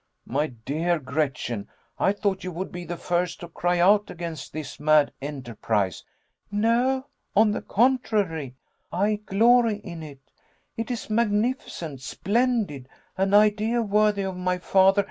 [0.25, 1.67] "My dear Gretchen,
[1.99, 6.03] I thought you would be the first to cry out against this mad enterprise."
[6.49, 8.55] "No; on the contrary,
[8.91, 10.31] I glory in it.
[10.75, 14.99] It is magnificent, splendid an idea worthy of my father.